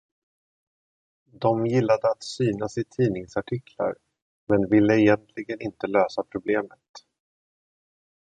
De 1.31 1.67
gillade 1.67 2.11
att 2.11 2.23
synas 2.23 2.77
i 2.77 2.83
tidningsartiklar 2.83 3.95
men 4.45 4.69
ville 4.69 4.93
egentligen 5.01 5.61
inte 5.61 5.87
lösa 5.87 6.23
problemet 6.23 7.05